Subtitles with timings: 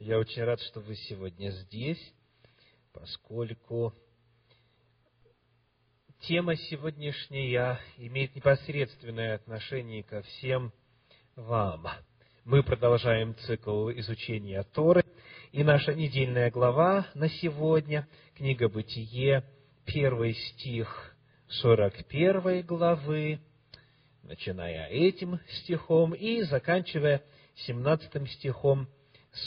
[0.00, 1.98] Я очень рад, что вы сегодня здесь,
[2.92, 3.92] поскольку
[6.20, 10.72] тема сегодняшняя имеет непосредственное отношение ко всем
[11.34, 11.88] вам.
[12.44, 15.04] Мы продолжаем цикл изучения Торы,
[15.50, 18.06] и наша недельная глава на сегодня,
[18.36, 19.42] книга Бытие,
[19.84, 21.16] первый стих
[21.48, 23.40] 41 главы,
[24.22, 27.20] начиная этим стихом и заканчивая
[27.66, 28.88] 17 стихом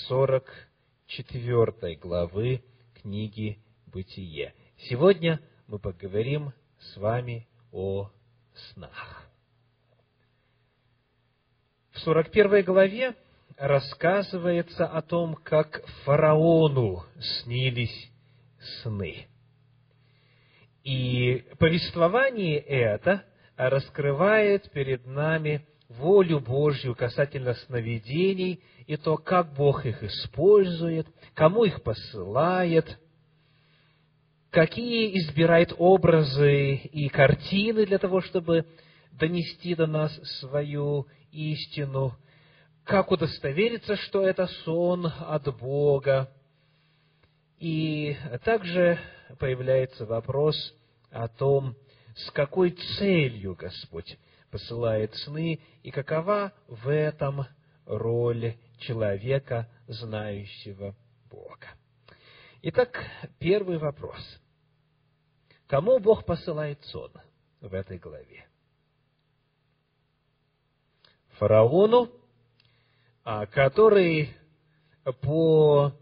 [0.07, 2.63] 44 главы
[3.01, 4.53] книги Бытие.
[4.89, 8.09] Сегодня мы поговорим с вами о
[8.53, 9.27] снах.
[11.91, 13.15] В 41 главе
[13.57, 18.11] рассказывается о том, как фараону снились
[18.81, 19.27] сны.
[20.83, 25.67] И повествование это раскрывает перед нами
[25.97, 32.99] волю Божью касательно сновидений и то, как Бог их использует, кому их посылает,
[34.49, 38.65] какие избирает образы и картины для того, чтобы
[39.11, 42.15] донести до нас свою истину,
[42.83, 46.31] как удостовериться, что это сон от Бога.
[47.59, 48.99] И также
[49.39, 50.55] появляется вопрос
[51.11, 51.75] о том,
[52.15, 54.17] с какой целью Господь
[54.51, 57.45] посылает сны, и какова в этом
[57.85, 60.95] роль человека, знающего
[61.29, 61.67] Бога.
[62.61, 63.03] Итак,
[63.39, 64.19] первый вопрос.
[65.67, 67.11] Кому Бог посылает сон
[67.61, 68.45] в этой главе?
[71.37, 72.11] Фараону,
[73.23, 74.35] а, который
[75.21, 75.93] по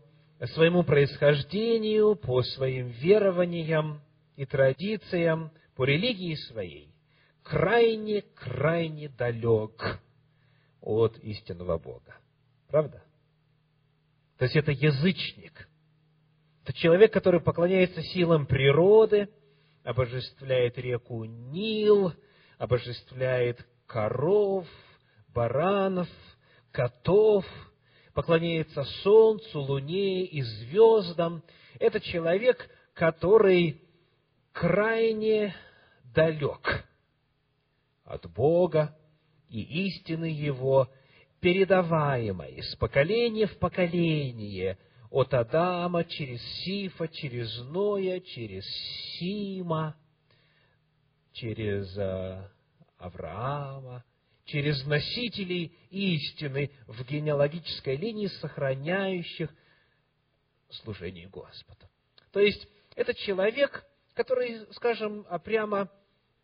[0.53, 4.01] своему происхождению, по своим верованиям
[4.35, 6.88] и традициям, по религии своей,
[7.49, 9.99] крайне-крайне далек
[10.81, 12.15] от истинного Бога.
[12.67, 13.03] Правда?
[14.37, 15.67] То есть это язычник.
[16.63, 19.29] Это человек, который поклоняется силам природы,
[19.83, 22.13] обожествляет реку Нил,
[22.59, 24.67] обожествляет коров,
[25.29, 26.07] баранов,
[26.71, 27.45] котов,
[28.13, 31.41] поклоняется солнцу, луне и звездам.
[31.79, 33.81] Это человек, который
[34.53, 35.55] крайне
[36.13, 36.85] далек
[38.09, 38.97] от Бога
[39.49, 40.89] и истины Его,
[41.39, 44.77] передаваемой из поколения в поколение,
[45.09, 48.65] от Адама через Сифа, через Ноя, через
[49.17, 49.95] Сима,
[51.33, 52.49] через э,
[52.97, 54.03] Авраама,
[54.45, 59.49] через носителей истины в генеалогической линии, сохраняющих
[60.69, 61.87] служение Господу.
[62.31, 63.83] То есть, это человек,
[64.13, 65.98] который, скажем, прямо Э,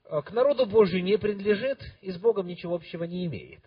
[0.10, 3.62] к народу Божию не принадлежит и с Богом ничего общего не имеет.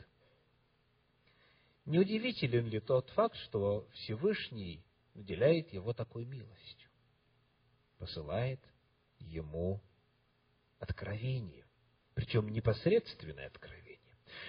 [1.85, 4.85] Неудивителен ли тот факт, что Всевышний
[5.15, 6.91] уделяет его такой милостью,
[7.99, 8.61] посылает
[9.19, 9.81] ему
[10.79, 11.65] откровение,
[12.15, 13.99] причем непосредственное откровение.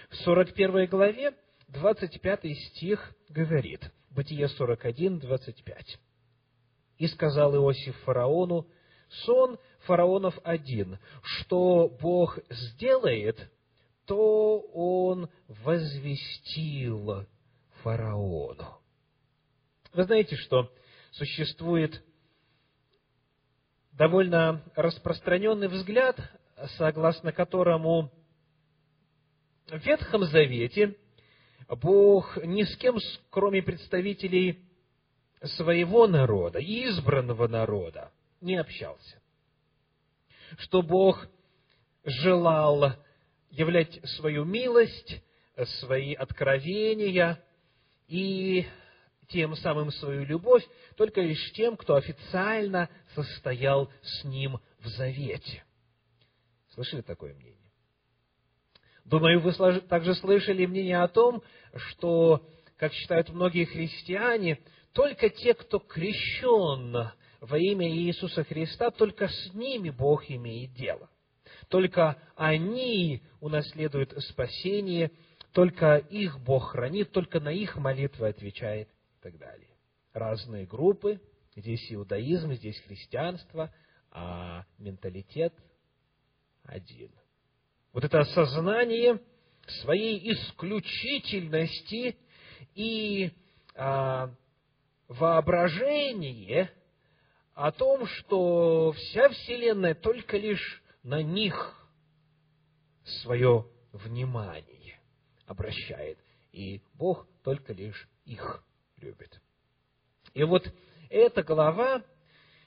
[0.10, 1.34] В 41 главе
[1.70, 6.00] 25 стих говорит, Бытие 41, 25.
[6.98, 8.68] «И сказал Иосиф фараону,
[9.26, 11.00] сон фараонов один.
[11.22, 13.52] Что Бог сделает,
[14.06, 17.26] то Он возвестил
[17.84, 18.80] фараону.
[19.94, 20.72] Вы знаете, что
[21.12, 22.04] существует
[23.94, 26.18] довольно распространенный взгляд,
[26.78, 28.12] согласно которому
[29.68, 30.96] в Ветхом Завете
[31.68, 32.98] Бог ни с кем,
[33.30, 34.60] кроме представителей
[35.44, 38.12] своего народа, избранного народа,
[38.42, 39.22] не общался.
[40.58, 41.28] Что Бог
[42.04, 42.94] желал
[43.52, 45.22] являть свою милость,
[45.80, 47.44] свои откровения
[48.08, 48.66] и
[49.28, 50.64] тем самым свою любовь
[50.96, 55.64] только лишь тем, кто официально состоял с ним в завете.
[56.74, 57.58] Слышали такое мнение?
[59.06, 59.52] Думаю, вы
[59.82, 61.44] также слышали мнение о том,
[61.76, 64.60] что, как считают многие христиане,
[64.94, 71.10] только те, кто крещен во имя Иисуса Христа, только с ними Бог имеет дело.
[71.70, 75.12] Только они унаследуют спасение,
[75.54, 79.70] только их Бог хранит, только на их молитвы отвечает и так далее.
[80.14, 81.22] Разные группы,
[81.56, 83.74] здесь иудаизм, здесь христианство,
[84.12, 85.54] а менталитет
[86.64, 87.12] один.
[87.94, 89.20] Вот это осознание
[89.82, 92.18] своей исключительности
[92.76, 93.32] и
[93.76, 94.34] а,
[95.08, 96.72] воображение
[97.60, 101.76] о том, что вся Вселенная только лишь на них
[103.22, 105.02] свое внимание
[105.46, 106.18] обращает,
[106.54, 108.64] и Бог только лишь их
[108.96, 109.42] любит.
[110.34, 110.74] И вот
[111.10, 112.02] эта глава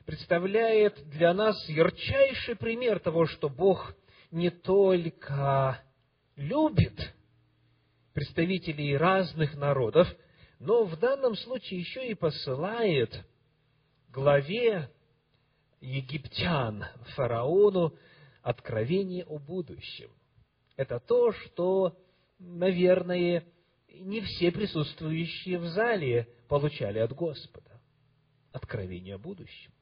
[0.04, 3.94] представляет для нас ярчайший пример того, что Бог
[4.30, 5.82] не только
[6.36, 7.14] любит
[8.12, 10.06] представителей разных народов,
[10.58, 13.24] но в данном случае еще и посылает
[14.12, 14.90] главе
[15.80, 17.96] египтян, фараону,
[18.42, 20.10] откровение о будущем.
[20.76, 21.98] Это то, что,
[22.38, 23.44] наверное,
[23.88, 27.80] не все присутствующие в зале получали от Господа.
[28.52, 29.72] Откровение о будущем.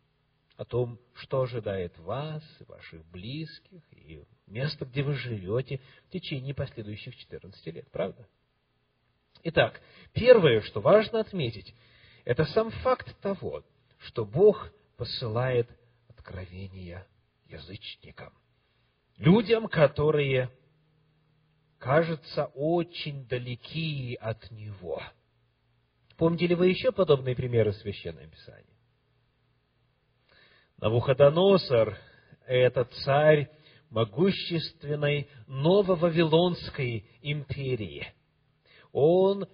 [0.57, 7.17] О том, что ожидает вас, ваших близких, и место, где вы живете в течение последующих
[7.17, 7.91] 14 лет.
[7.91, 8.29] Правда?
[9.43, 9.81] Итак,
[10.13, 11.75] первое, что важно отметить,
[12.25, 13.65] это сам факт того,
[14.01, 15.69] что Бог посылает
[16.09, 17.07] откровения
[17.47, 18.33] язычникам.
[19.17, 20.51] Людям, которые,
[21.79, 25.03] кажется, очень далеки от Него.
[26.17, 28.77] Помните ли вы еще подобные примеры в Священном Писании?
[30.79, 31.99] Навуходоносор–
[32.47, 33.51] это царь
[33.91, 38.07] могущественной Нововавилонской империи.
[38.93, 39.47] Он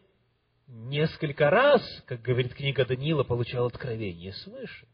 [0.66, 4.86] несколько раз, как говорит книга Даниила, получал откровение свыше.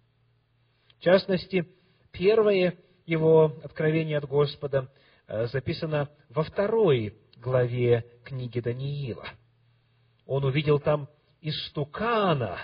[0.99, 1.67] В частности,
[2.13, 2.77] первое
[3.07, 4.93] его откровение от Господа
[5.27, 9.27] э, записано во второй главе книги Даниила.
[10.27, 11.09] Он увидел там
[11.41, 12.59] истукана,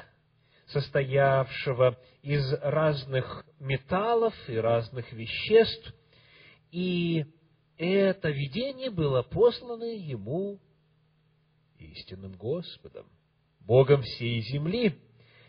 [0.68, 5.92] состоявшего из разных металлов и разных веществ,
[6.70, 7.24] и
[7.78, 10.60] это видение было послано ему
[11.78, 13.06] истинным Господом,
[13.60, 14.98] Богом всей земли.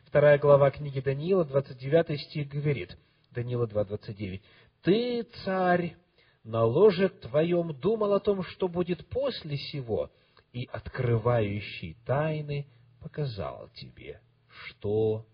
[0.05, 2.97] Вторая глава книги Даниила, 29 стих говорит,
[3.31, 4.41] Даниила 2, 29,
[4.81, 5.95] «Ты, царь,
[6.43, 10.11] на ложе твоем думал о том, что будет после сего,
[10.51, 12.67] и открывающий тайны
[12.99, 15.25] показал тебе, что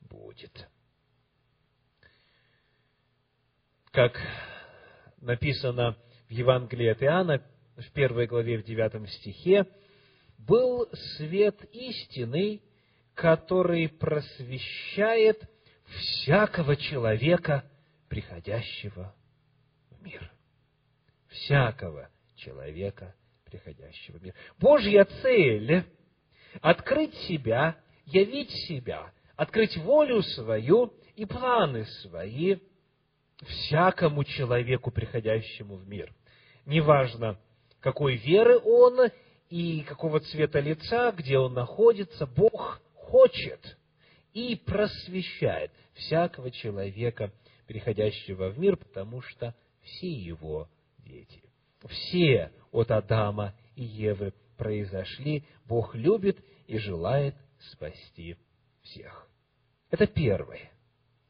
[0.00, 0.68] будет».
[3.90, 4.20] Как
[5.20, 5.96] написано
[6.28, 7.42] в Евангелии от Иоанна,
[7.76, 9.66] в первой главе, в девятом стихе,
[10.46, 12.60] был свет истины,
[13.14, 15.42] который просвещает
[15.84, 17.64] всякого человека,
[18.08, 19.14] приходящего
[19.90, 20.30] в мир.
[21.28, 23.14] Всякого человека,
[23.44, 24.34] приходящего в мир.
[24.58, 25.84] Божья цель–
[26.60, 27.76] открыть себя,
[28.06, 32.56] явить себя, открыть волю свою и планы свои
[33.42, 36.12] всякому человеку, приходящему в мир.
[36.64, 37.38] Неважно,
[37.80, 39.10] какой веры он
[39.50, 43.78] и какого цвета лица, где он находится, Бог хочет
[44.32, 47.32] и просвещает всякого человека,
[47.66, 51.42] переходящего в мир, потому что все его дети,
[51.88, 57.36] все от Адама и Евы произошли, Бог любит и желает
[57.72, 58.36] спасти
[58.82, 59.28] всех.
[59.90, 60.70] Это первое,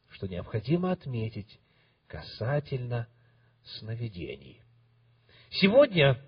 [0.09, 1.59] что необходимо отметить
[2.07, 3.07] касательно
[3.63, 4.61] сновидений.
[5.51, 6.19] Сегодня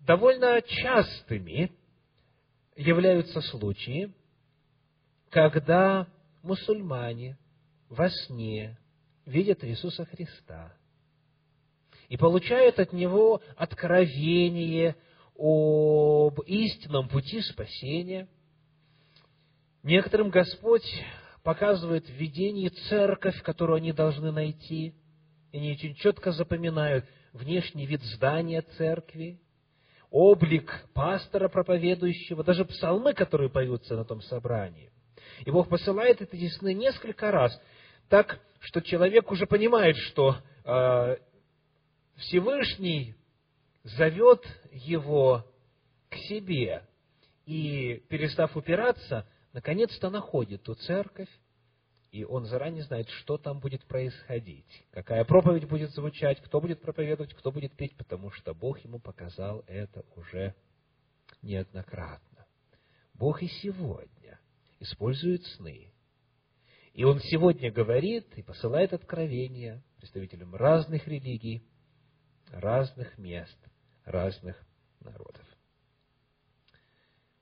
[0.00, 1.72] довольно частыми
[2.76, 4.12] являются случаи,
[5.30, 6.06] когда
[6.42, 7.38] мусульмане
[7.88, 8.78] во сне
[9.26, 10.74] видят Иисуса Христа
[12.08, 14.96] и получают от Него откровение
[15.36, 18.28] об истинном пути спасения.
[19.82, 20.84] Некоторым Господь
[21.42, 24.94] показывает в видении церковь, которую они должны найти,
[25.52, 29.40] и они очень четко запоминают внешний вид здания церкви,
[30.10, 34.90] облик пастора проповедующего, даже псалмы, которые поются на том собрании.
[35.44, 37.58] И Бог посылает эти сны несколько раз,
[38.08, 41.16] так, что человек уже понимает, что э,
[42.16, 43.14] Всевышний
[43.84, 45.46] зовет его
[46.08, 46.84] к себе,
[47.46, 51.28] и, перестав упираться, наконец-то находит ту церковь,
[52.10, 57.34] и он заранее знает, что там будет происходить, какая проповедь будет звучать, кто будет проповедовать,
[57.34, 60.54] кто будет петь, потому что Бог ему показал это уже
[61.42, 62.46] неоднократно.
[63.14, 64.40] Бог и сегодня
[64.80, 65.92] использует сны.
[66.94, 71.64] И Он сегодня говорит и посылает откровения представителям разных религий,
[72.50, 73.58] разных мест,
[74.04, 74.60] разных
[75.00, 75.46] народов.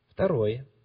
[0.08, 0.66] Второе–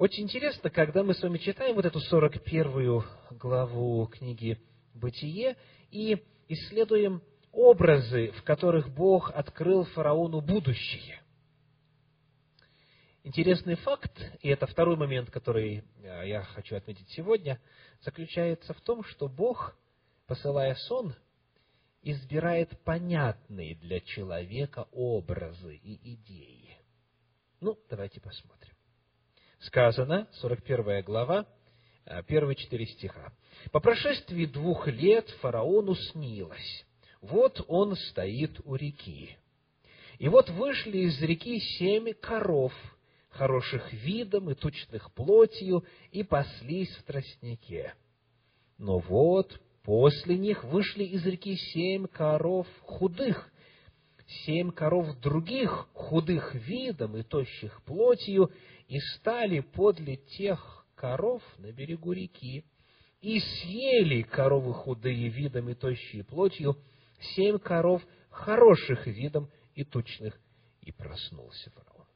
[0.00, 4.58] очень интересно, когда мы с вами читаем вот эту 41 главу книги
[4.94, 5.58] «Бытие»
[5.90, 11.20] и исследуем образы, в которых Бог открыл фараону будущее.
[13.24, 17.60] Интересный факт, и это второй момент, который э, я хочу отметить сегодня,
[18.00, 19.76] заключается в том, что Бог,
[20.26, 21.14] посылая сон,
[22.00, 26.78] избирает понятные для человека образы и идеи.
[27.60, 28.79] Ну, давайте посмотрим.
[29.60, 31.46] Сказано, 41 глава,
[32.06, 33.32] э, первые четыре стиха.
[33.72, 36.86] «По прошествии двух лет фараону снилось.
[37.20, 39.36] Вот он стоит у реки.
[40.18, 42.72] И вот вышли из реки семь коров,
[43.28, 47.94] хороших видом и тучных плотью, и паслись в тростнике.
[48.78, 53.50] Но вот после них вышли из реки семь коров худых,
[54.44, 58.50] семь коров других, худых видом и тощих плотью,
[58.90, 62.64] и стали подле тех коров на берегу реки,
[63.20, 66.76] и съели коровы худые видом и тощие плотью,
[67.36, 70.40] семь коров хороших видом и тучных,
[70.82, 72.06] и проснулся фараон.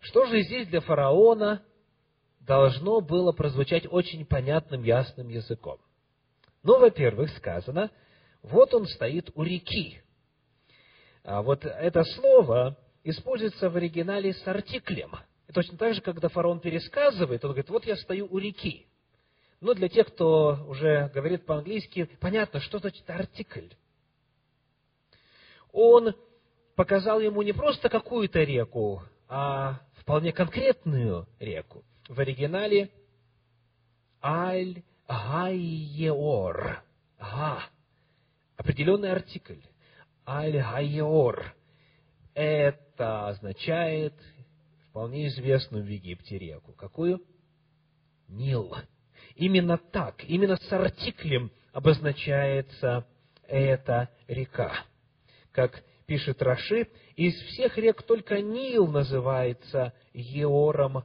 [0.00, 1.62] Что же здесь для фараона
[2.40, 5.78] должно было прозвучать очень понятным, ясным языком?
[6.62, 7.90] Ну, во-первых, сказано,
[8.42, 10.00] вот он стоит у реки.
[11.22, 15.16] А вот это слово используется в оригинале с артиклем.
[15.48, 18.86] И точно так же, когда фараон пересказывает, он говорит, вот я стою у реки.
[19.60, 23.68] Но для тех, кто уже говорит по-английски, понятно, что значит артикль.
[25.72, 26.14] Он
[26.76, 31.84] показал ему не просто какую-то реку, а вполне конкретную реку.
[32.08, 32.90] В оригинале
[34.22, 34.82] Аль-Гайеор.
[37.18, 37.62] Ага.
[38.56, 39.60] Определенный артикль.
[40.26, 41.54] Аль-Гайеор.
[42.34, 44.14] Это означает
[44.88, 46.72] вполне известную в Египте реку.
[46.72, 47.22] Какую?
[48.28, 48.74] Нил.
[49.36, 53.06] Именно так, именно с артиклем обозначается
[53.46, 54.72] эта река.
[55.52, 61.04] Как пишет Раши, из всех рек только Нил называется Еором,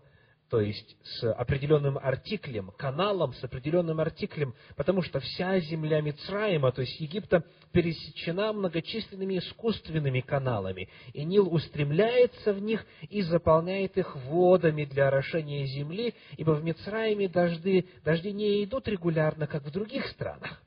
[0.55, 6.79] то есть с определенным артиклем, каналом с определенным артиклем, потому что вся земля Мицраима, то
[6.79, 7.43] есть Египта,
[7.73, 15.65] пересечена многочисленными искусственными каналами, и Нил устремляется в них и заполняет их водами для орошения
[15.65, 20.63] земли, ибо в Мицраиме дожди, дожди не идут регулярно, как в других странах.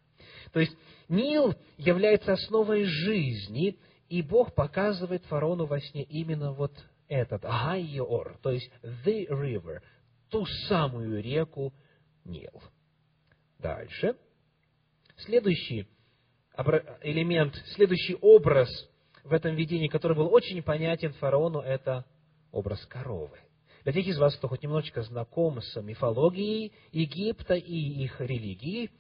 [0.52, 0.76] То есть
[1.08, 3.78] Нил является основой жизни,
[4.10, 6.74] и Бог показывает фараону во сне именно вот
[7.08, 9.80] этот Гайор, то есть the river,
[10.30, 11.72] ту самую реку
[12.24, 12.62] Нил.
[13.58, 14.16] Дальше.
[15.16, 15.88] Следующий
[17.02, 18.68] элемент, следующий образ
[19.24, 22.04] в этом видении, который был очень понятен фараону, это
[22.52, 23.38] образ коровы.
[23.84, 28.90] Для тех из вас, кто хоть немножечко знаком с мифологией Египта и их религией,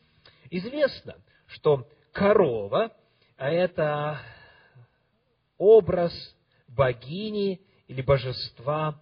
[0.50, 2.92] известно, что корова–
[3.36, 4.20] это
[5.56, 6.12] образ
[6.68, 9.00] богини или божества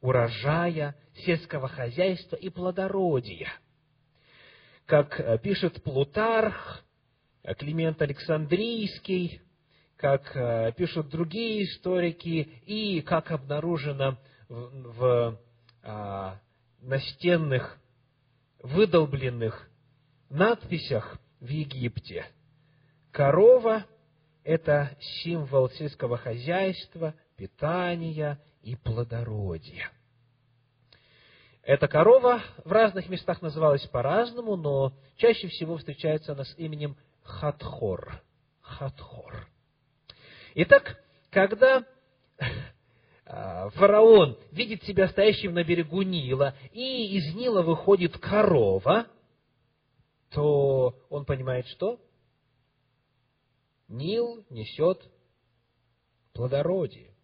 [0.00, 0.94] урожая,
[1.24, 3.48] сельского хозяйства и плодородия.
[4.86, 6.84] Как э, пишет Плутарх,
[7.42, 9.40] э, Климент Александрийский,
[9.96, 15.38] как э, пишут другие историки, и как обнаружено в, в
[15.82, 16.40] а,
[16.80, 17.78] настенных,
[18.62, 19.68] выдолбленных
[20.30, 22.26] надписях в Египте,
[23.10, 23.84] корова–
[24.44, 29.90] это символ сельского хозяйства, питания и плодородия.
[31.62, 38.22] Эта корова в разных местах называлась по-разному, но чаще всего встречается она с именем Хатхор.
[38.60, 39.46] Хатхор.
[40.54, 41.84] Итак, когда
[43.24, 49.06] а, фараон видит себя стоящим на берегу Нила, и из Нила выходит корова,
[50.30, 52.00] то он понимает, что
[53.88, 55.02] Нил несет
[56.32, 57.14] плодородие.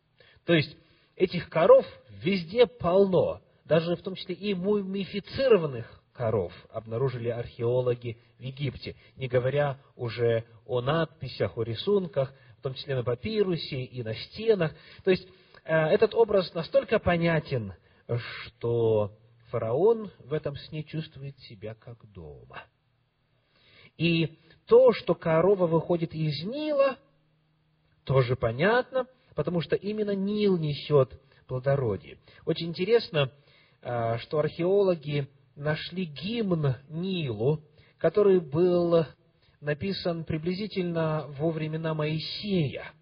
[0.44, 0.76] То есть
[1.16, 1.86] этих коров
[2.22, 9.78] везде полно, даже в том числе и мумифицированных коров обнаружили археологи в Египте, не говоря
[9.96, 14.72] уже о надписях, о рисунках, в том числе на папирусе и на стенах.
[15.02, 15.26] То есть
[15.64, 17.74] э, этот образ настолько понятен,
[18.44, 19.16] что
[19.50, 22.62] фараон в этом сне чувствует себя как дома.
[23.96, 26.98] И то, что корова выходит из Нила,
[28.04, 32.18] тоже понятно– потому что именно Нил несет плодородие.
[32.46, 33.30] Очень интересно,
[33.82, 37.60] а, что археологи нашли гимн Нилу,
[37.98, 39.06] который был
[39.60, 42.92] написан приблизительно во времена Моисея.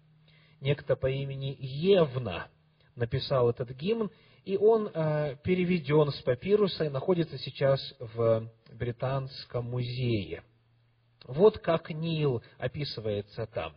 [0.61, 2.47] Некто по имени Евна
[2.95, 4.09] написал этот гимн,
[4.45, 10.43] и он э, переведен с папируса и находится сейчас в Британском музее.
[11.25, 13.73] Вот как Нил описывается там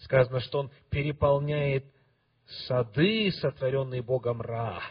[0.00, 1.84] сказано, что он переполняет
[2.66, 4.82] сады, сотворенные Богом Ра,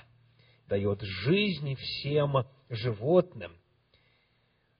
[0.67, 3.51] дает жизнь всем животным,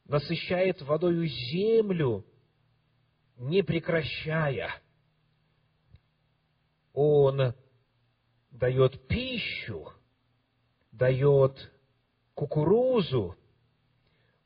[0.06, 2.26] насыщает водою землю,
[3.38, 4.72] не прекращая.
[6.94, 7.54] Он
[8.52, 9.94] дает пищу
[11.00, 11.72] дает
[12.36, 13.36] кукурузу,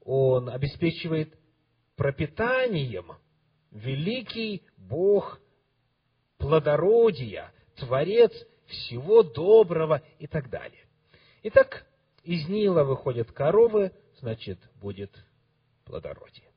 [0.06, 1.38] Он обеспечивает
[1.96, 3.12] пропитанием
[3.72, 5.40] великий Бог
[6.44, 8.34] плодородия, Творец
[8.66, 10.86] всего доброго и так далее.
[11.44, 11.86] Итак,
[12.24, 15.10] из Нила выходят коровы, значит, будет
[15.86, 16.52] плодородие.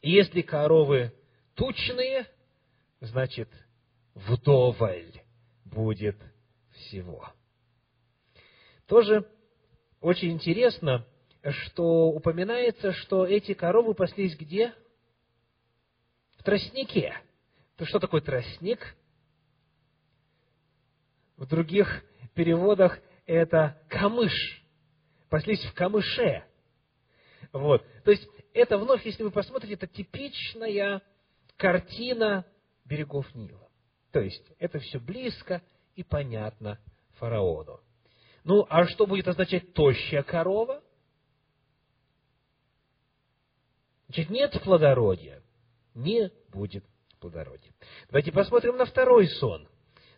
[0.00, 1.12] И если коровы
[1.54, 2.26] тучные,
[3.00, 3.50] значит,
[4.14, 5.12] вдоволь
[5.66, 6.16] будет
[6.72, 7.28] всего.
[8.86, 9.30] Тоже
[10.00, 11.06] очень интересно,
[11.50, 14.72] что упоминается, что эти коровы паслись где?
[16.38, 17.14] В тростнике.
[17.80, 18.94] То что такое тростник?
[21.38, 24.62] В других переводах это камыш.
[25.30, 26.44] Паслись в камыше.
[27.54, 27.82] Вот.
[28.04, 31.00] То есть, это вновь, если вы посмотрите, это типичная
[31.56, 32.44] картина
[32.84, 33.70] берегов Нила.
[34.12, 35.62] То есть, это все близко
[35.94, 36.78] и понятно
[37.12, 37.80] фараону.
[38.44, 40.82] Ну, а что будет означать тощая корова?
[44.08, 45.42] Значит, нет плодородия.
[45.94, 46.84] Не будет
[47.20, 47.72] плодородия.
[48.08, 49.68] Давайте посмотрим на второй сон.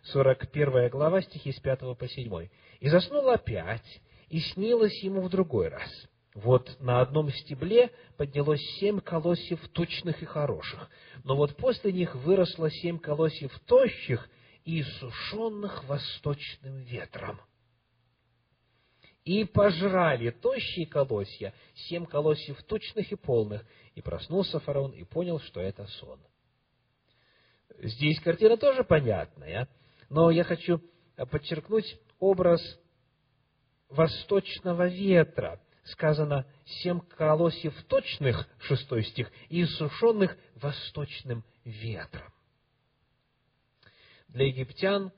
[0.03, 2.49] 41 глава, стихи с 5 по 7.
[2.79, 5.89] «И заснул опять, и снилось ему в другой раз.
[6.33, 10.89] Вот на одном стебле поднялось семь колосьев точных и хороших,
[11.23, 14.27] но вот после них выросло семь колосьев тощих
[14.65, 17.39] и сушенных восточным ветром.
[19.23, 21.53] И пожрали тощие колосья,
[21.87, 26.19] семь колосьев точных и полных, и проснулся фараон и понял, что это сон.
[27.79, 29.67] Здесь картина тоже понятная,
[30.09, 30.81] но я хочу
[31.15, 32.61] подчеркнуть образ
[33.89, 35.59] восточного ветра.
[35.85, 42.31] Сказано, семь колосьев точных, шестой стих, и сушеных восточным ветром.
[44.29, 45.11] Для египтян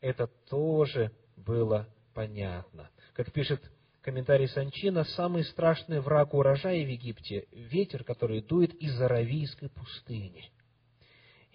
[0.00, 2.90] это тоже было понятно.
[3.12, 3.60] Как пишет
[4.02, 10.50] комментарий Санчина, самый страшный враг урожая в Египте– ветер, который дует из Аравийской пустыни.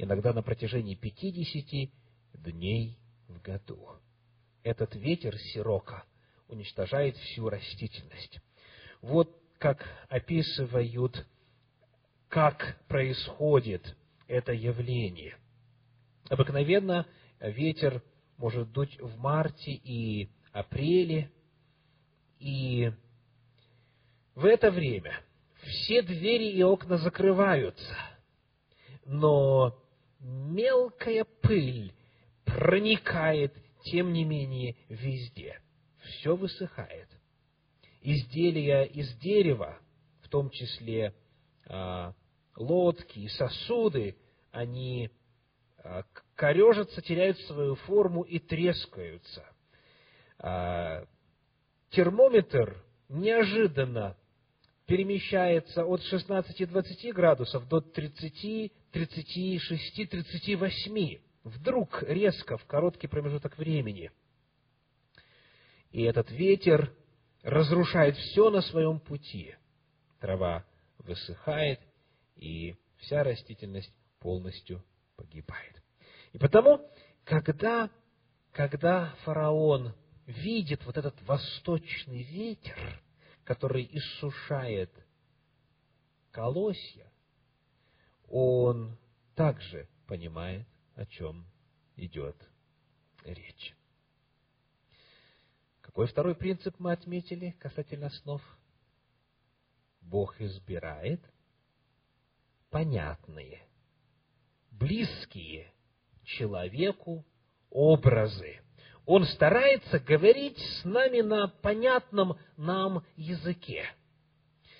[0.01, 1.91] Иногда на протяжении пятидесяти
[2.33, 3.97] дней в году.
[4.63, 6.05] Этот ветер сирока
[6.47, 8.39] уничтожает всю растительность.
[9.01, 11.27] Вот как описывают,
[12.29, 13.97] как происходит
[14.29, 15.37] это явление.
[16.29, 17.05] Обыкновенно
[17.41, 18.01] ветер
[18.37, 21.29] может дуть в марте и апреле,
[22.39, 22.93] и
[24.33, 25.19] в это время
[25.61, 27.97] все двери и окна закрываются,
[29.03, 29.75] но
[30.19, 31.93] мелкая пыль
[32.45, 33.53] проникает,
[33.83, 35.61] тем не менее, везде.
[36.01, 37.07] Все высыхает.
[38.01, 39.77] Изделия из дерева,
[40.21, 41.13] в том числе
[41.67, 42.13] а,
[42.55, 44.17] лодки и сосуды,
[44.51, 45.11] они
[45.77, 46.03] а,
[46.35, 49.45] корежатся, теряют свою форму и трескаются.
[50.39, 51.05] А,
[51.91, 54.15] термометр неожиданно
[54.89, 61.19] перемещается от 16-20 градусов до 30, 36, 38.
[61.43, 64.11] Вдруг, резко, в короткий промежуток времени.
[65.91, 66.91] И этот ветер
[67.43, 69.55] разрушает все на своем пути.
[70.19, 70.65] Трава
[70.97, 71.79] высыхает,
[72.35, 74.83] и вся растительность полностью
[75.15, 75.83] погибает.
[76.33, 76.81] И потому,
[77.25, 77.91] когда,
[78.53, 79.93] когда фараон
[80.25, 82.99] видит вот этот восточный ветер,
[83.49, 84.93] который иссушает
[86.29, 87.11] колосья,
[88.27, 88.95] он
[89.33, 91.47] также понимает, о чем
[91.95, 92.37] идет
[93.23, 93.75] речь.
[95.81, 98.43] Какой второй принцип мы отметили касательно снов?
[99.99, 101.19] Бог избирает
[102.69, 103.67] понятные,
[104.69, 105.73] близкие
[106.21, 107.25] человеку
[107.71, 108.61] образы.
[109.09, 113.87] Он старается говорить с нами на понятном нам языке.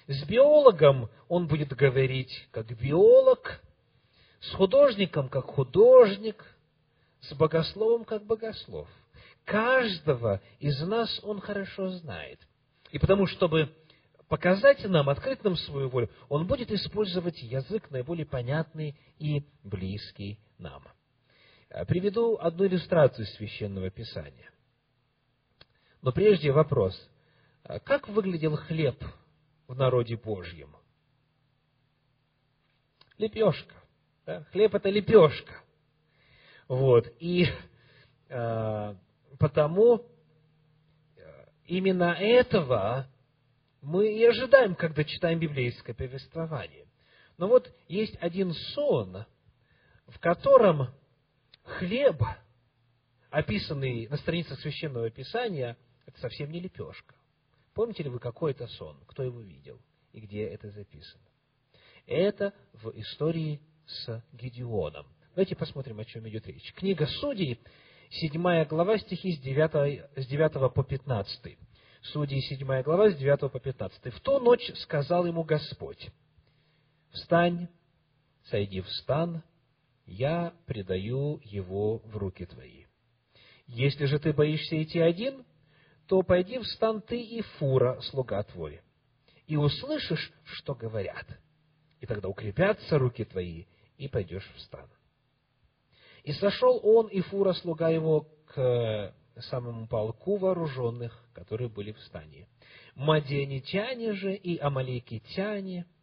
[0.06, 3.60] С биологом он будет говорить как биолог,
[4.40, 6.46] с художником как художник,
[7.22, 8.88] с богословом как богослов.
[9.46, 12.40] Каждого из нас он хорошо знает.
[12.92, 13.74] И потому, чтобы
[14.28, 20.84] показать нам, открыть нам свою волю, он будет использовать язык наиболее понятный и близкий нам.
[21.70, 24.52] Э, приведу одну иллюстрацию священного писания.
[26.02, 26.96] Но прежде вопрос.
[27.64, 29.04] Э, как выглядел хлеб
[29.68, 30.76] в народе Божьем?
[33.18, 33.76] Лепешка.
[34.26, 34.44] Да?
[34.46, 35.62] Хлеб это лепешка.
[36.68, 37.08] Вот.
[37.20, 37.46] И
[38.30, 38.96] э,
[39.38, 40.06] потому
[41.66, 43.08] именно этого
[43.82, 46.88] мы и ожидаем, когда читаем библейское повествование.
[47.38, 49.26] Но вот есть один сон,
[50.08, 50.90] в котором
[51.70, 52.22] хлеб,
[53.30, 57.16] описанный на страницах Священного Писания, Это совсем не лепешка.
[57.74, 59.00] Помните ли вы, какой это сон?
[59.08, 59.80] Кто его видел?
[60.12, 61.24] И где это записано?
[62.08, 65.06] Это в истории с Гедеоном.
[65.36, 66.74] Давайте посмотрим, о чем идет речь.
[66.74, 67.60] Книга Судей,
[68.10, 71.58] 7 глава, стихи с 9, с 9 по 15.
[72.02, 74.14] Судей, 7 глава, с 9 по 15.
[74.14, 76.10] «В ту ночь сказал ему Господь,
[77.12, 77.68] «Встань,
[78.46, 79.44] сойди в стан,
[80.10, 82.86] я предаю его в руки твои.
[83.68, 85.46] Если же ты боишься идти один,
[86.08, 88.82] то пойди в стан ты и Фура, слуга твой,
[89.46, 91.28] и услышишь, что говорят,
[92.00, 93.66] и тогда укрепятся руки твои,
[93.98, 94.90] и пойдешь в стан.
[96.24, 102.48] И сошел он и Фура, слуга его, к самому полку вооруженных, которые были в стане.
[102.96, 105.86] Мадианитяне же и амаликитяне–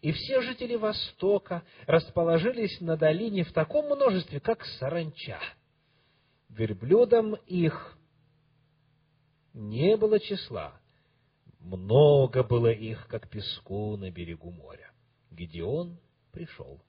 [0.00, 5.40] и все жители Востока расположились на долине в таком множестве, как саранча.
[6.48, 7.96] Верблюдам их
[9.52, 10.80] не было числа,
[11.60, 14.90] много было их, как песку на берегу моря.
[15.30, 15.98] Гедеон
[16.32, 16.80] пришел.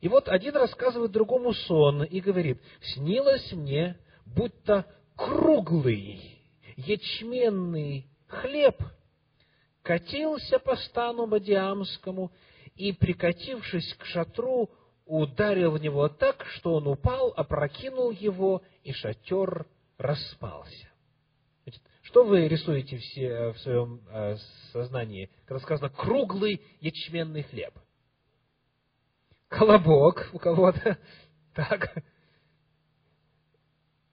[0.00, 2.60] И вот один рассказывает другому сон и говорит,
[2.94, 6.38] «Снилось мне, будто круглый
[6.76, 8.82] ячменный хлеб–
[9.86, 12.32] катился по стану Мадиамскому
[12.74, 14.68] и, прикатившись к шатру,
[15.04, 19.64] ударил в него так, что он упал, опрокинул его, и шатер
[19.96, 20.88] распался.
[22.02, 24.36] Что вы рисуете все в своем э,
[24.72, 27.74] сознании, когда сказано «круглый ячменный хлеб»?
[29.48, 30.98] Колобок у кого-то.
[31.54, 31.90] Так.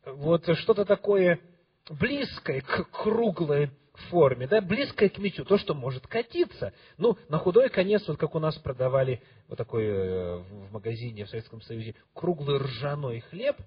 [0.05, 1.41] Вот что-то такое
[1.89, 3.69] близкое к круглой
[4.09, 6.73] форме, да, близкое к мечу, то, что может катиться.
[6.97, 11.29] Ну, на худой конец, вот как у нас продавали вот такой э, в магазине в
[11.29, 13.57] Советском Союзе круглый ржаной хлеб,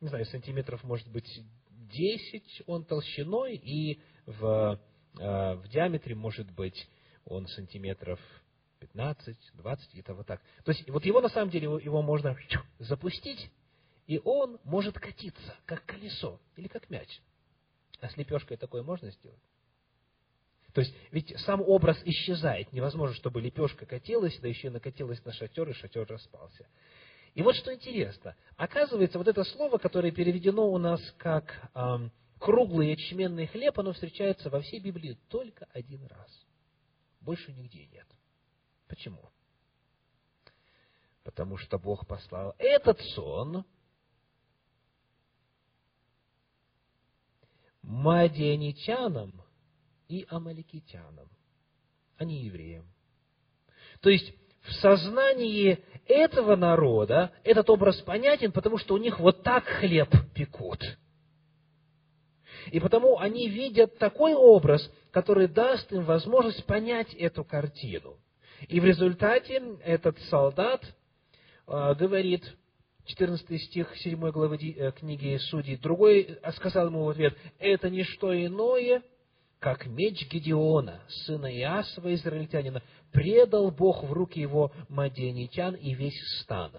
[0.00, 1.28] не знаю, сантиметров, может быть,
[1.70, 4.80] 10 он толщиной, и в,
[5.18, 6.88] э, в диаметре, может быть,
[7.24, 8.20] он сантиметров
[8.80, 10.40] 15, 20, где-то вот так.
[10.64, 12.36] То есть, вот его, на самом деле, его можно
[12.78, 13.50] запустить,
[14.06, 17.20] и он может катиться, как колесо, или как мяч.
[18.00, 19.40] А с лепешкой такое можно сделать?
[20.76, 22.70] То есть, ведь сам образ исчезает.
[22.70, 26.68] Невозможно, чтобы лепешка катилась, да еще и накатилась на шатер, и шатер распался.
[27.32, 28.36] И вот что интересно.
[28.58, 34.50] Оказывается, вот это слово, которое переведено у нас как эм, круглый ячменный хлеб, оно встречается
[34.50, 36.46] во всей Библии только один раз.
[37.22, 38.06] Больше нигде нет.
[38.86, 39.30] Почему?
[41.24, 43.64] Потому что Бог послал этот сон
[47.80, 49.40] мадианитянам–
[50.08, 51.28] и амаликитянам,
[52.16, 52.86] а не евреям.
[54.00, 59.64] То есть, в сознании этого народа этот образ понятен, потому что у них вот так
[59.64, 60.80] хлеб пекут.
[62.72, 68.18] И потому они видят такой образ, который даст им возможность понять эту картину.
[68.68, 70.82] И в результате этот солдат
[71.66, 72.44] э, говорит,
[73.04, 78.34] 14 стих 7 главы э, книги Судей, другой сказал ему в ответ, это не что
[78.34, 79.02] иное,
[79.58, 86.72] как меч Гедеона, сына Иасова, израильтянина, предал Бог в руки его мадианитян и весь стан.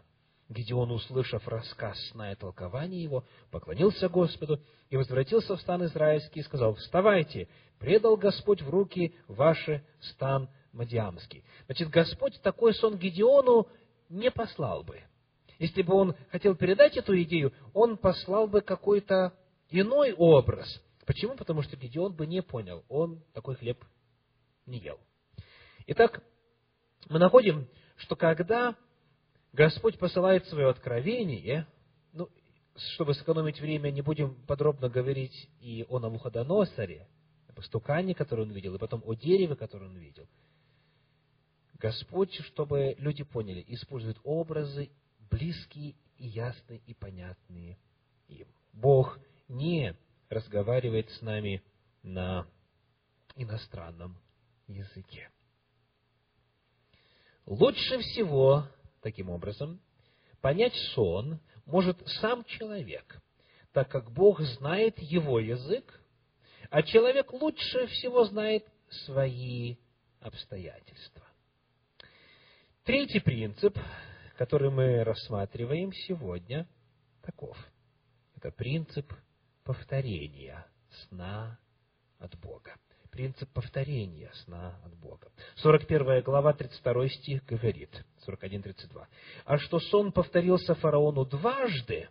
[0.49, 6.43] Гедеон, услышав рассказ сна и толкование его, поклонился Господу и возвратился в стан израильский и
[6.43, 11.43] сказал, «Вставайте, предал Господь в руки ваши стан Мадиамский».
[11.65, 13.67] Значит, Господь такой сон Гедеону
[14.07, 15.01] не послал бы.
[15.59, 19.33] Если бы он хотел передать эту идею, он послал бы какой-то
[19.69, 21.35] иной образ– Почему?
[21.35, 23.83] Потому что Гедеон бы не понял, он такой хлеб
[24.65, 24.99] не ел.
[25.87, 26.21] Итак,
[27.07, 27.65] мы находим,
[27.95, 28.75] что когда
[29.53, 31.65] Господь посылает свое откровение,
[32.11, 32.29] ну,
[32.75, 37.07] чтобы сэкономить время, не будем подробно говорить и о Навуходоносоре,
[37.47, 40.27] о пастукане, который он видел, и потом о дереве, которое он видел.
[41.79, 44.89] Господь, чтобы люди поняли, использует образы
[45.31, 47.77] близкие и ясные и понятные
[48.27, 48.47] им.
[48.73, 49.17] Бог
[49.47, 49.95] не
[50.29, 51.63] разговаривает с нами
[52.03, 52.47] на
[53.35, 54.17] иностранном
[54.67, 55.29] языке.
[57.45, 58.67] Лучше всего,
[59.01, 59.79] таким образом,
[60.41, 63.21] понять сон может сам человек,
[63.71, 66.01] так как Бог знает его язык,
[66.69, 68.65] а человек лучше всего знает
[69.05, 69.77] свои
[70.19, 71.25] обстоятельства.
[72.83, 73.77] Третий принцип,
[74.37, 76.67] который мы рассматриваем сегодня,
[77.21, 77.57] таков.
[78.35, 79.11] Это принцип
[79.67, 81.59] повторения сна
[82.19, 82.77] от Бога.
[83.11, 85.29] Принцип повторения сна от Бога.
[85.57, 89.05] 41 глава, 32 стих говорит, 41-32.
[89.43, 92.07] «А что сон повторился фараону дважды,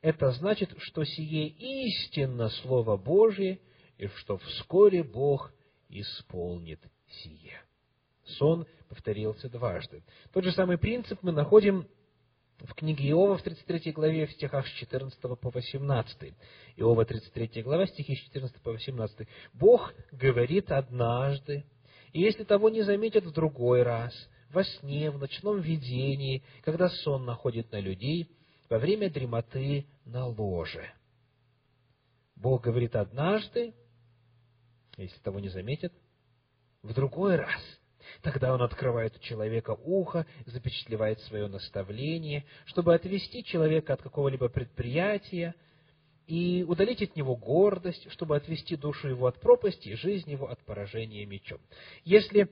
[0.00, 3.60] это значит, что сие истинно Слово Божие,
[3.98, 5.52] и что вскоре Бог
[5.88, 7.60] исполнит сие.
[8.24, 10.04] Сон повторился дважды.
[10.32, 11.88] Тот же самый принцип мы находим
[12.66, 16.34] в книге Иова в 33 главе, в стихах с 14 по 18.
[16.76, 19.26] Иова 33 глава, стихи с 14 по 18.
[19.52, 21.64] Бог говорит однажды,
[22.12, 24.12] и если того не заметят в другой раз,
[24.50, 28.30] во сне, в ночном видении, когда сон находит на людей,
[28.68, 30.90] во время дремоты на ложе.
[32.36, 33.74] Бог говорит однажды,
[34.96, 35.92] если того не заметят,
[36.82, 37.60] в другой раз–
[38.20, 45.54] Тогда он открывает у человека ухо, запечатлевает свое наставление, чтобы отвести человека от какого-либо предприятия
[46.26, 50.60] и удалить от него гордость, чтобы отвести душу его от пропасти и жизнь его от
[50.60, 51.60] поражения мечом.
[52.04, 52.48] Если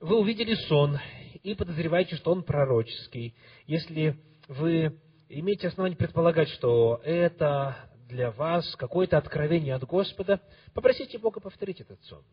[0.00, 0.98] вы увидели сон
[1.42, 3.34] и подозреваете, что он пророческий,
[3.66, 4.16] если
[4.48, 7.76] вы имеете основание предполагать, что это
[8.08, 10.40] для вас какое-то откровение от Господа,
[10.74, 12.24] попросите Бога повторить этот сон.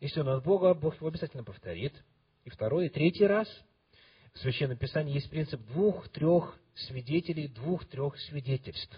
[0.00, 1.94] Если он от Бога, Бог его обязательно повторит.
[2.44, 3.48] И второй, и третий раз.
[4.32, 8.96] В Священном Писании есть принцип двух-трех свидетелей, двух-трех свидетельств.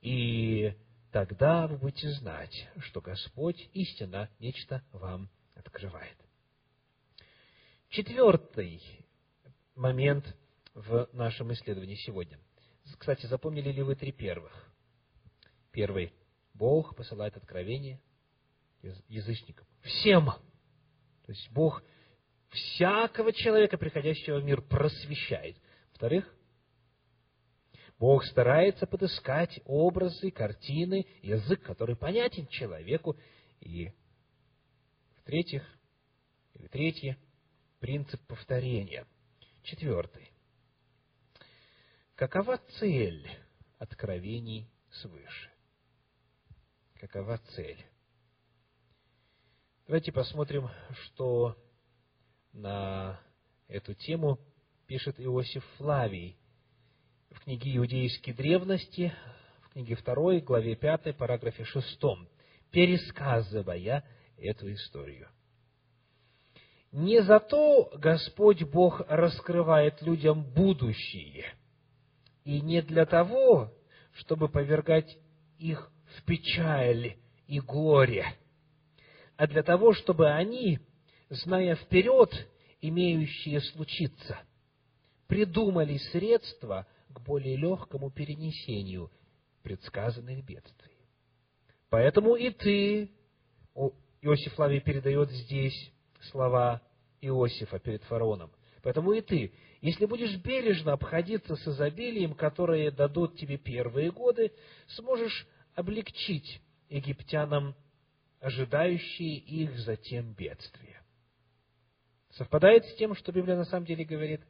[0.00, 0.74] И
[1.12, 6.16] тогда вы будете знать, что Господь истинно нечто вам открывает.
[7.90, 8.82] Четвертый
[9.74, 10.24] момент
[10.74, 12.38] в нашем исследовании сегодня.
[12.98, 14.72] Кстати, запомнили ли вы три первых?
[15.70, 16.12] Первый.
[16.54, 18.00] Бог посылает откровение
[19.08, 19.66] язычникам.
[19.82, 20.26] Всем.
[20.26, 21.82] То есть Бог
[22.50, 25.56] всякого человека, приходящего в мир, просвещает.
[25.90, 26.32] Во-вторых,
[27.98, 33.16] Бог старается подыскать образы, картины, язык, который понятен человеку.
[33.60, 33.92] И
[35.18, 35.62] в-третьих,
[36.54, 37.18] или третье,
[37.78, 39.06] принцип повторения.
[39.62, 40.32] Четвертый.
[42.14, 43.30] Какова цель
[43.78, 45.50] откровений свыше?
[46.94, 47.84] Какова цель?
[49.90, 50.70] Давайте посмотрим,
[51.02, 51.56] что
[52.52, 53.18] на
[53.66, 54.38] эту тему
[54.86, 56.36] пишет Иосиф Флавий
[57.32, 59.12] в книге «Иудейские древности»,
[59.62, 62.00] в книге 2, главе 5, параграфе 6,
[62.70, 64.04] пересказывая
[64.36, 65.26] эту историю.
[66.92, 71.52] Не зато Господь Бог раскрывает людям будущее,
[72.44, 73.74] и не для того,
[74.12, 75.18] чтобы повергать
[75.58, 77.16] их в печаль
[77.48, 78.36] и горе–
[79.40, 80.80] а для того, чтобы они,
[81.30, 82.30] зная вперед
[82.82, 84.38] имеющие случиться,
[85.28, 89.10] придумали средства к более легкому перенесению
[89.62, 90.92] предсказанных бедствий.
[91.88, 93.12] Поэтому и ты,
[94.20, 95.90] Иосиф Лавий передает здесь
[96.30, 96.82] слова
[97.22, 103.56] Иосифа перед фараоном, поэтому и ты, если будешь бережно обходиться с изобилием, которое дадут тебе
[103.56, 104.52] первые годы,
[104.88, 107.74] сможешь облегчить египтянам
[108.40, 111.02] ожидающие их затем бедствия.
[112.30, 114.40] Совпадает с тем, что Библия на самом деле говорит?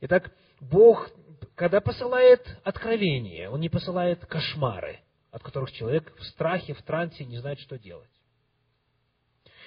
[0.00, 1.10] Итак, Бог,
[1.54, 7.38] когда посылает откровение, Он не посылает кошмары, от которых человек в страхе, в трансе не
[7.38, 8.10] знает, что делать.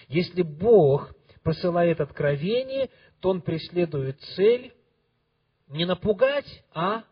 [0.07, 4.73] Если Бог посылает откровение, то Он преследует цель
[5.67, 7.03] не напугать, а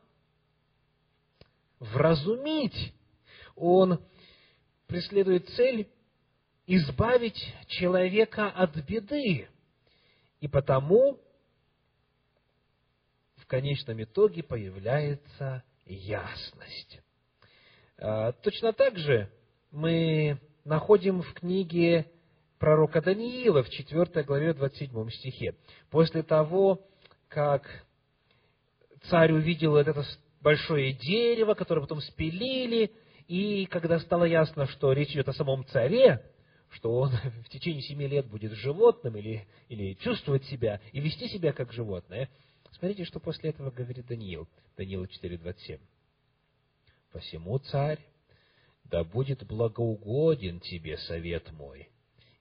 [1.79, 2.93] вразумить.
[3.55, 4.01] Он
[4.88, 5.89] преследует цель
[6.69, 9.47] избавить человека от беды.
[10.39, 11.19] И потому
[13.38, 16.99] в конечном итоге появляется ясность.
[17.97, 19.32] А, точно так же
[19.71, 22.05] мы находим в книге
[22.60, 25.55] пророка Даниила в 4 главе 27 стихе.
[25.89, 26.88] После того,
[27.29, 27.67] как
[29.10, 30.03] царь увидел это
[30.41, 32.91] большое дерево, которое потом спилили,
[33.27, 36.23] и когда стало ясно, что речь идет о самом царе,
[36.71, 37.12] что он
[37.45, 42.29] в течение семи лет будет животным или, или чувствовать себя и вести себя как животное.
[42.71, 44.47] Смотрите, что после этого говорит Даниил.
[44.77, 45.79] Даниил 4.27.
[47.12, 47.99] «Посему, царь,
[48.86, 51.89] да будет благоугоден тебе совет мой.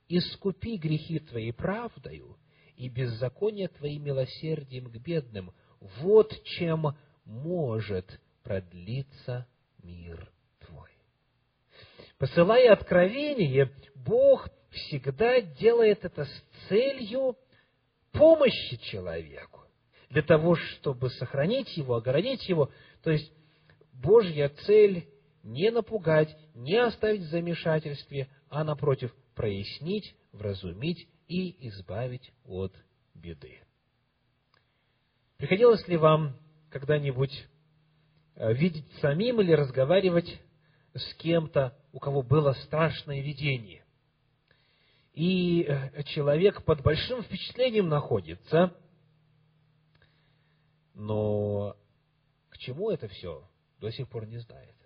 [0.08, 2.38] Искупи грехи твои правдою
[2.76, 5.52] и беззаконие твои милосердием к бедным.
[5.80, 9.46] Вот чем может продлиться
[9.82, 10.90] мир твой».
[12.18, 13.72] Посылая откровение,
[14.04, 17.36] Бог всегда делает это с целью
[18.12, 19.62] помощи человеку,
[20.10, 22.70] для того, чтобы сохранить его, оградить его.
[23.02, 23.32] То есть
[23.92, 25.08] Божья цель
[25.42, 32.74] не напугать, не оставить в замешательстве, а напротив, прояснить, вразумить и избавить от
[33.14, 33.58] беды.
[35.36, 36.36] Приходилось ли вам
[36.70, 37.46] когда-нибудь
[38.34, 40.40] э, видеть самим или разговаривать
[40.94, 43.84] с кем-то, у кого было страшное видение.
[45.18, 48.72] И э, человек под большим впечатлением находится,
[50.94, 51.76] но
[52.50, 53.44] к чему это все,
[53.80, 54.76] до сих пор не знает.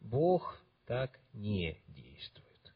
[0.00, 2.74] Бог так не действует.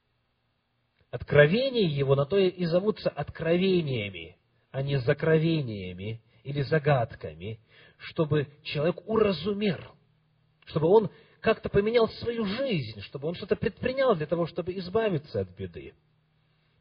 [1.11, 4.37] Откровения его на то и зовутся откровениями,
[4.71, 7.59] а не закровениями или загадками,
[7.97, 9.81] чтобы человек уразумел,
[10.67, 11.11] чтобы он
[11.41, 15.95] как-то поменял свою жизнь, чтобы он что-то предпринял для того, чтобы избавиться от беды.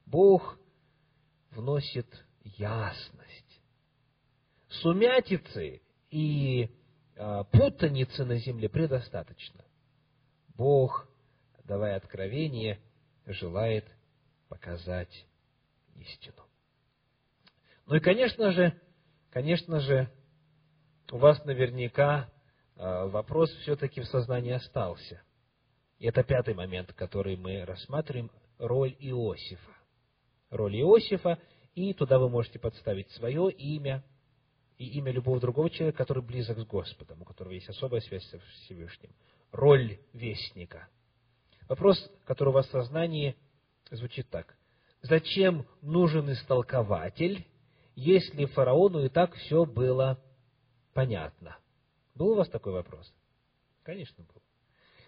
[0.05, 0.57] Бог
[1.51, 2.07] вносит
[2.43, 3.61] ясность.
[4.67, 6.69] Сумятицы и
[7.15, 9.63] а, путаницы на земле предостаточно.
[10.55, 11.07] Бог,
[11.63, 12.79] давая откровение,
[13.25, 13.85] желает
[14.47, 15.25] показать
[15.95, 16.43] истину.
[17.85, 18.79] Ну и, конечно же,
[19.31, 20.11] конечно же,
[21.11, 22.29] у вас наверняка
[22.79, 25.21] вопрос все-таки в сознании остался.
[25.97, 29.71] И это пятый момент, который мы рассматриваем, роль Иосифа.
[30.49, 31.37] Роль Иосифа,
[31.75, 34.03] и туда вы можете подставить свое имя
[34.77, 38.39] и имя любого другого человека, который близок с Господом, у которого есть особая связь со
[38.39, 39.13] Всевышним.
[39.51, 40.87] Роль вестника.
[41.67, 43.35] Вопрос, который у вас в сознании,
[43.91, 44.55] звучит так.
[45.01, 47.45] Зачем нужен истолкователь,
[47.95, 50.17] если фараону и так все было
[50.93, 51.57] понятно.
[52.15, 53.11] Был у вас такой вопрос?
[53.83, 54.41] Конечно, был.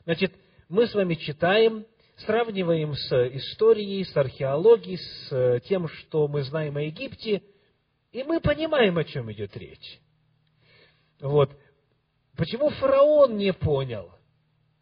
[0.03, 0.33] Значит,
[0.69, 1.85] мы с вами читаем,
[2.17, 7.43] сравниваем с историей, с археологией, с тем, что мы знаем о Египте,
[8.11, 9.99] и мы понимаем, о чем идет речь.
[11.19, 11.55] Вот.
[12.35, 14.11] Почему фараон не понял?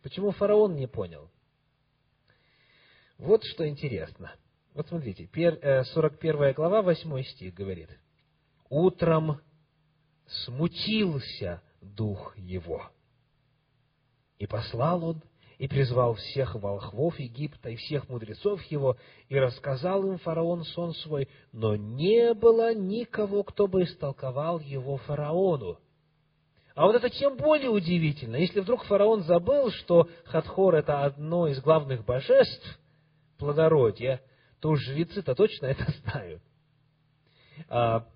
[0.01, 1.29] Почему фараон не понял?
[3.17, 4.34] Вот что интересно–
[4.73, 7.89] вот смотрите, 41 э, глава, 8 стих говорит.
[8.69, 9.41] «Утром
[10.25, 12.83] смутился дух его,
[14.37, 15.21] и послал он,
[15.57, 18.95] и призвал всех волхвов Египта и всех мудрецов его,
[19.27, 25.77] и рассказал им фараон сон свой, но не было никого, кто бы истолковал его фараону.
[26.75, 31.59] А вот это тем более удивительно, если вдруг фараон забыл, что Хатхор– это одно из
[31.59, 32.79] главных божеств
[33.37, 34.21] плодородия,
[34.61, 36.41] то жрецы-то точно это знают.
[37.67, 38.07] А,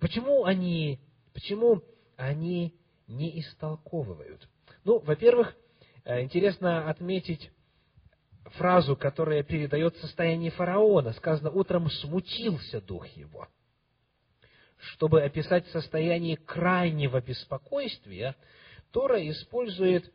[0.00, 1.00] почему они,
[1.34, 1.82] почему
[2.16, 2.76] они
[3.06, 4.48] не истолковывают?
[4.84, 5.54] Ну, во-первых,
[6.04, 7.50] э, интересно отметить
[8.56, 11.12] фразу, которая передает состояние фараона.
[11.12, 13.48] Сказано, утром смутился дух его.
[14.76, 18.36] Чтобы описать состояние крайнего беспокойствия,
[18.90, 20.12] Тора использует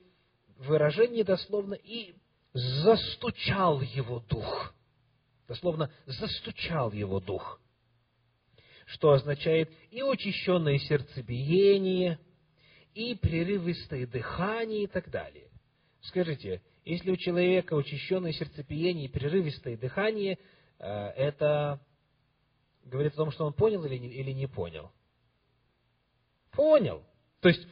[0.57, 2.15] выражение дословно «и
[2.53, 4.73] застучал его дух»
[5.47, 7.59] дословно застучал его дух,
[8.85, 12.19] что означает и учащенное сердцебиение,
[12.97, 15.49] и прерывистое дыхание и так далее.
[16.01, 20.39] Скажите, если у человека учащенное сердцебиение и прерывистое дыхание,
[20.79, 21.79] э, это
[22.85, 24.91] говорит о том, что он понял или не, или не понял?
[26.51, 27.03] Понял.
[27.41, 27.67] То есть,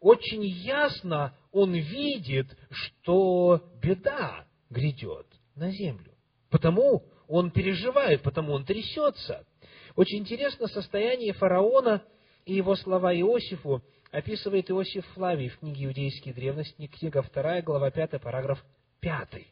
[0.00, 6.12] очень ясно он видит, что беда грядет на землю.
[6.50, 9.46] Потому он переживает, потому он трясется.
[9.94, 12.02] Очень интересно состояние фараона
[12.44, 13.84] и его слова Иосифу
[14.14, 18.64] описывает Иосиф Флавий в книге «Иудейские древности», книга 2, глава 5, параграф
[19.00, 19.44] 5.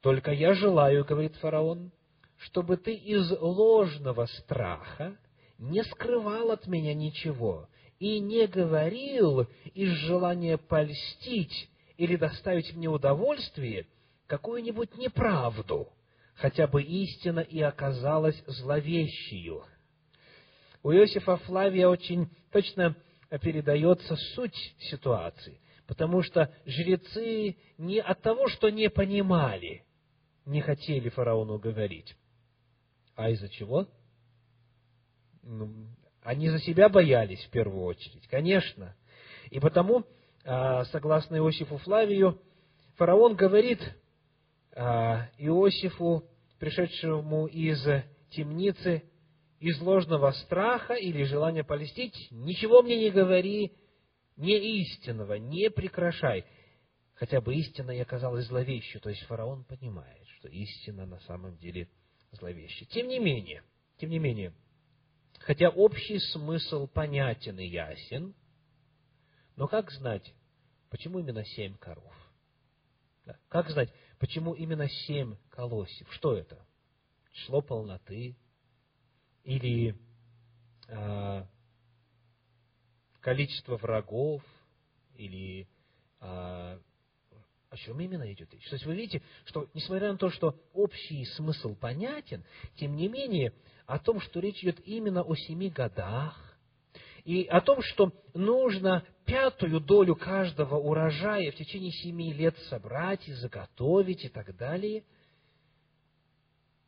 [0.00, 1.92] «Только я желаю,— говорит фараон,—
[2.38, 5.16] чтобы ты из ложного страха
[5.58, 7.68] не скрывал от меня ничего
[8.00, 13.86] и не говорил из желания польстить или доставить мне удовольствие
[14.26, 15.88] какую-нибудь неправду,
[16.34, 19.62] хотя бы истина и оказалась зловещью.
[20.82, 22.96] У Иосифа Флавия очень точно
[23.30, 29.84] передается суть ситуации, потому что жрецы не от того, что не понимали,
[30.44, 32.16] не хотели фараону говорить,
[33.14, 33.88] а из-за чего?
[35.42, 35.88] Ну,
[36.22, 38.96] они за себя боялись в первую очередь, конечно.
[39.50, 40.04] И потому,
[40.44, 42.40] а, согласно Иосифу Флавию,
[42.96, 43.80] фараон говорит
[44.74, 46.28] а, Иосифу,
[46.58, 47.80] пришедшему из
[48.30, 49.02] темницы,
[49.60, 53.72] из ложного страха или желания полистить, ничего мне не говори,
[54.36, 56.44] не истинного, не прекращай.
[57.14, 61.88] Хотя бы истина и оказалась зловещей, то есть фараон понимает, что истина на самом деле
[62.32, 62.86] зловещая.
[62.88, 63.62] Тем не менее,
[63.98, 64.52] тем не менее,
[65.38, 68.34] хотя общий смысл понятен и ясен,
[69.56, 70.34] но как знать,
[70.90, 72.14] почему именно семь коров?
[73.48, 76.10] Как знать, Почему именно семь колосьев?
[76.14, 76.64] Что это?
[77.32, 78.36] Число полноты?
[79.46, 79.96] Или
[80.88, 81.44] э,
[83.20, 84.42] количество врагов
[85.14, 85.66] или
[86.20, 86.78] а,
[87.70, 88.68] о чем именно идет речь.
[88.68, 92.44] То есть вы видите, что несмотря на то, что общий смысл понятен,
[92.76, 93.52] тем не менее
[93.86, 96.58] о том, что речь идет именно о семи годах,
[97.24, 103.32] и о том, что нужно пятую долю каждого урожая в течение семи лет собрать и
[103.32, 105.04] заготовить и так далее,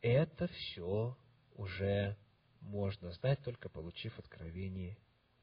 [0.01, 1.17] это все
[1.55, 2.15] уже
[2.61, 4.97] можно знать, только получив откровение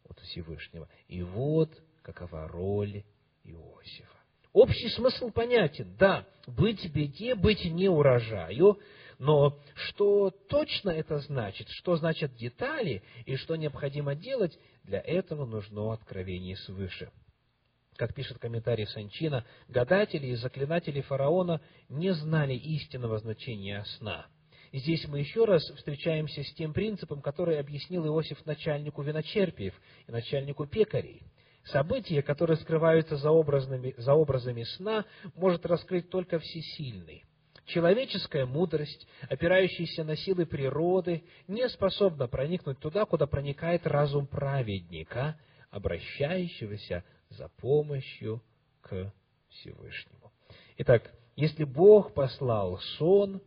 [0.05, 0.89] от Всевышнего.
[1.09, 1.71] И вот
[2.03, 3.05] какова роль
[3.45, 4.17] Иосифа.
[4.53, 8.79] Общий смысл понятен, да, быть беде, быть не урожаю,
[9.19, 15.93] но что точно это значит, что значат детали и что необходимо делать, для этого нужно
[15.93, 17.11] откровение свыше.
[17.97, 24.27] Как пишет комментарий Санчина, гадатели и заклинатели фараона не знали истинного значения сна.
[24.73, 29.75] Здесь мы еще раз встречаемся с тем принципом, который объяснил Иосиф начальнику виночерпиев
[30.07, 31.23] и начальнику пекарей.
[31.65, 35.05] События, которые скрываются за, образами, за образами сна,
[35.35, 37.25] может раскрыть только всесильный.
[37.67, 45.37] Человеческая мудрость, опирающаяся на силы природы, не способна проникнуть туда, куда проникает разум праведника,
[45.71, 48.41] обращающегося за помощью
[48.81, 49.13] к
[49.49, 50.33] Всевышнему.
[50.79, 53.43] Итак, если Бог послал сон,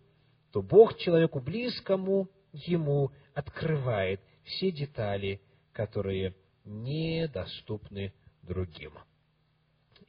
[0.52, 5.42] то Бог человеку близкому ему открывает все детали,
[5.74, 6.36] которые
[6.66, 8.94] недоступны другим.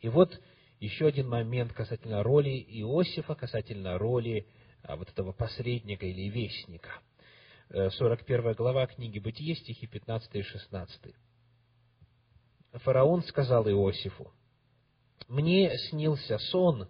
[0.01, 0.41] И вот
[0.81, 4.47] еще один момент касательно роли Иосифа, касательно роли
[4.83, 6.91] а, вот этого посредника или вестника.
[7.69, 11.15] 41 э, глава книги Бытие, стихи 15 и 16.
[12.73, 14.33] Фараон сказал Иосифу,
[15.29, 16.89] «Мне снился сон,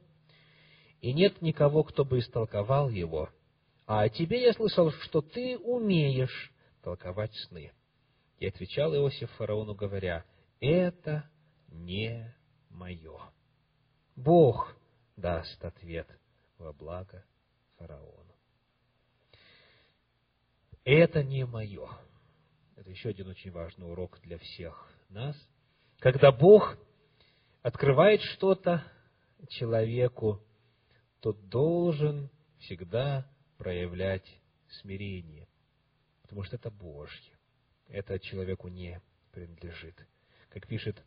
[1.01, 3.28] и нет никого, кто бы истолковал его,
[3.91, 7.72] а о тебе я слышал, что ты умеешь толковать сны».
[8.38, 10.24] И отвечал Иосиф фараону, говоря,
[10.61, 11.28] «Это
[11.66, 12.32] не
[12.68, 13.18] мое».
[14.14, 14.76] Бог
[15.16, 16.07] даст ответ
[16.57, 17.24] во благо
[17.78, 18.32] фараону.
[20.84, 21.88] Это не мое.
[22.76, 25.36] Это еще один очень важный урок для всех нас.
[25.99, 26.78] Когда Бог
[27.62, 28.84] открывает что-то
[29.49, 30.41] человеку,
[31.20, 32.30] то должен
[32.61, 33.26] всегда
[33.61, 34.27] проявлять
[34.81, 35.47] смирение,
[36.23, 37.37] потому что это Божье
[37.93, 39.01] это человеку не
[39.33, 39.95] принадлежит.
[40.49, 41.03] Как пишет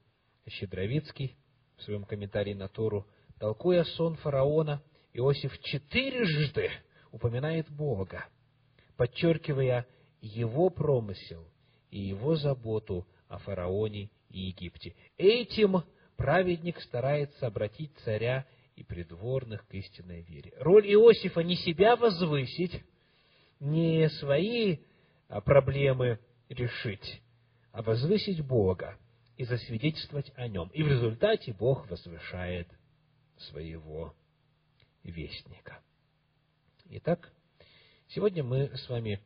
[0.47, 1.35] Щедровицкий
[1.77, 3.07] в своем комментарии на Тору,
[3.39, 4.83] толкуя сон фараона,
[5.13, 6.69] Иосиф четырежды
[7.11, 8.25] упоминает Бога,
[8.97, 9.85] подчеркивая
[10.21, 11.47] его промысел
[11.89, 14.95] и его заботу о фараоне и Египте.
[15.17, 15.83] Этим
[16.17, 18.45] праведник старается обратить царя
[18.75, 20.53] и придворных к истинной вере.
[20.57, 22.83] Роль Иосифа не себя возвысить,
[23.59, 24.77] не свои
[25.27, 26.19] а, проблемы
[26.49, 27.21] решить,
[27.71, 28.97] а возвысить Бога
[29.37, 30.69] и засвидетельствовать о Нем.
[30.69, 32.67] И в результате Бог возвышает
[33.37, 34.15] своего
[35.03, 35.79] вестника.
[36.89, 37.31] Итак,
[38.09, 39.19] сегодня мы с вами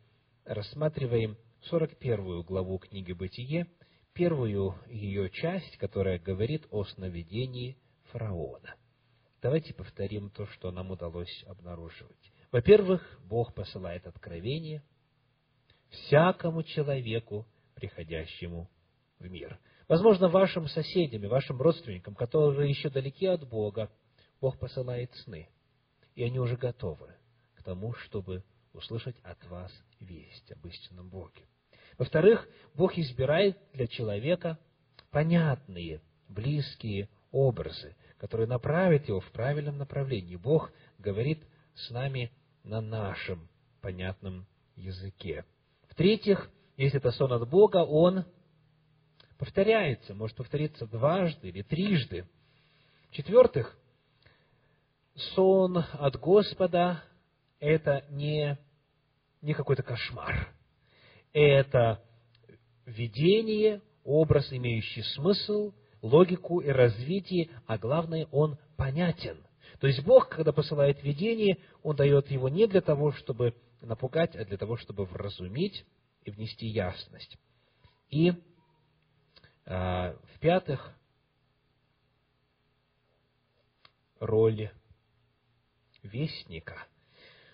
[0.45, 3.68] рассматриваем 41 главу книги «Бытие»,
[4.14, 8.76] первую ее часть, которая говорит о сновидении фараона.
[9.48, 12.34] Давайте повторим то, что нам удалось обнаруживать.
[12.52, 14.84] Во-первых, Бог посылает откровение–
[15.89, 18.70] всякому человеку, приходящему
[19.20, 19.58] в мир.
[19.88, 23.89] Возможно, вашим соседям и вашим родственникам, которые еще далеки от Бога,
[24.41, 25.48] Бог посылает сны,
[26.14, 27.16] и они уже готовы
[27.56, 28.43] к тому, чтобы
[28.74, 29.72] услышать от вас
[30.02, 31.48] весть об истинном Боге.
[31.98, 34.60] Во-вторых, Бог избирает для человека
[35.10, 40.36] понятные, близкие образы, которые направят его в правильном направлении.
[40.36, 41.43] Бог говорит
[41.76, 42.32] с нами
[42.63, 43.47] на нашем
[43.82, 45.45] понятном языке.
[45.89, 48.26] В-третьих, если это сон от Бога, он
[49.38, 52.28] повторяется, может повториться дважды или трижды.
[53.09, 53.78] В-четвертых,
[55.36, 57.03] сон от Господа–
[57.59, 58.57] это не,
[59.41, 60.53] не какой-то кошмар.
[61.34, 62.03] Это
[62.86, 69.38] видение, образ, имеющий смысл, логику и развитие, а главное, он понятен.
[69.80, 74.43] То есть Бог, когда посылает видение, Он дает его не для того, чтобы напугать, а
[74.45, 75.86] для того, чтобы вразумить
[76.24, 77.38] и внести ясность.
[78.10, 78.32] И
[79.66, 80.93] э, в-пятых,
[84.20, 84.72] роль
[86.02, 86.88] вестника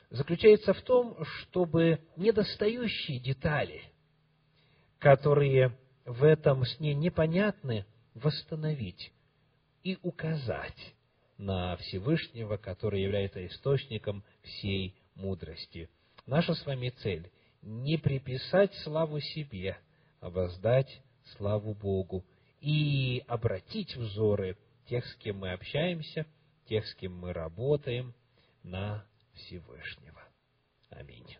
[0.09, 3.81] заключается в том, чтобы недостающие детали,
[4.99, 7.85] которые в этом сне непонятны,
[8.15, 9.11] восстановить
[9.83, 10.93] и указать
[11.37, 15.89] на Всевышнего, который является источником всей мудрости–
[16.25, 17.29] Наша с вами цель–
[17.61, 19.77] не приписать славу себе,
[20.21, 21.01] а воздать
[21.35, 22.25] славу Богу
[22.61, 24.57] и обратить взоры
[24.87, 26.25] тех, с кем мы общаемся,
[26.67, 28.13] тех, с кем мы работаем,
[28.63, 30.21] на Всевышнего.
[30.89, 31.37] Аминь.